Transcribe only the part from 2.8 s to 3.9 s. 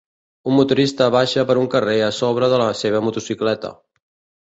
seva motocicleta.